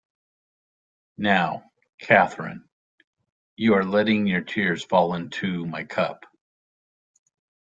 Now, 1.19 1.69
Catherine, 1.99 2.67
you 3.55 3.75
are 3.75 3.83
letting 3.85 4.25
your 4.25 4.41
tears 4.41 4.83
fall 4.83 5.13
into 5.13 5.63
my 5.67 5.83
cup. 5.83 6.25